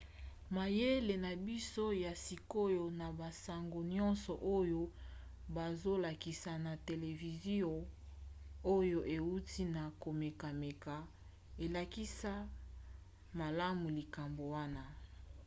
mayele 0.55 1.15
na 1.25 1.31
biso 1.45 1.85
ya 2.05 2.13
sikoyo 2.23 2.85
na 2.99 3.07
basango 3.19 3.79
nyonso 3.93 4.33
oyo 4.59 4.81
bazolakisa 5.55 6.51
na 6.65 6.73
televizio 6.87 7.71
oyo 8.77 8.99
euti 9.17 9.63
na 9.75 9.83
komekameka 10.01 10.95
elakisa 11.65 12.33
malamu 13.39 13.85
likambo 13.97 14.43
wana 14.55 14.83